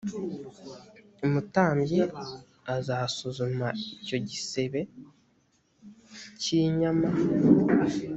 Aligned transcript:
umutambyi 1.25 2.01
azasuzuma 2.75 3.67
icyo 4.01 4.17
gisebe 4.27 4.79
cy’inyama 6.41 7.07